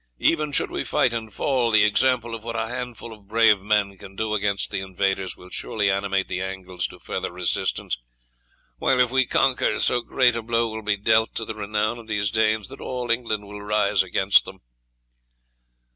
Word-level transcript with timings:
Even 0.17 0.51
should 0.51 0.71
we 0.71 0.83
fight 0.83 1.13
and 1.13 1.31
fall, 1.31 1.69
the 1.69 1.83
example 1.83 2.33
of 2.33 2.43
what 2.43 2.55
a 2.55 2.65
handful 2.67 3.13
of 3.13 3.27
brave 3.27 3.61
men 3.61 3.99
can 3.99 4.15
do 4.15 4.33
against 4.33 4.71
the 4.71 4.79
invaders 4.79 5.37
will 5.37 5.51
surely 5.51 5.91
animate 5.91 6.27
the 6.27 6.41
Angles 6.41 6.87
to 6.87 6.97
further 6.99 7.31
resistance; 7.31 7.99
while 8.79 8.99
if 8.99 9.11
we 9.11 9.27
conquer, 9.27 9.77
so 9.77 10.01
great 10.01 10.35
a 10.35 10.41
blow 10.41 10.69
will 10.69 10.81
be 10.81 10.97
dealt 10.97 11.35
to 11.35 11.45
the 11.45 11.53
renown 11.53 11.99
of 11.99 12.07
these 12.07 12.31
Danes 12.31 12.67
that 12.69 12.81
all 12.81 13.11
England 13.11 13.45
will 13.45 13.61
rise 13.61 14.01
against 14.01 14.43
them." 14.45 14.61